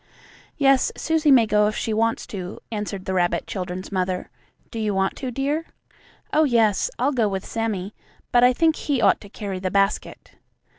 "Yes, 0.57 0.91
Susie 0.97 1.29
may 1.29 1.45
go 1.45 1.67
if 1.67 1.75
she 1.75 1.93
wants 1.93 2.25
to," 2.25 2.59
answered 2.71 3.05
the 3.05 3.13
rabbit 3.13 3.45
childrens' 3.45 3.91
mother. 3.91 4.31
"Do 4.71 4.79
you 4.79 4.95
want 4.95 5.15
to, 5.17 5.29
dear?" 5.29 5.67
"Oh, 6.33 6.43
yes. 6.43 6.89
I'll 6.97 7.11
go 7.11 7.27
with 7.27 7.45
Sammie. 7.45 7.93
But 8.31 8.43
I 8.43 8.51
think 8.51 8.77
he 8.77 8.99
ought 8.99 9.21
to 9.21 9.29
carry 9.29 9.59
the 9.59 9.69
basket." 9.69 10.31